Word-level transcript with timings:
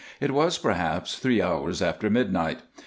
It 0.19 0.31
was, 0.31 0.57
perhaps, 0.57 1.19
three 1.19 1.43
hours 1.43 1.79
after 1.79 2.09
midnight. 2.09 2.61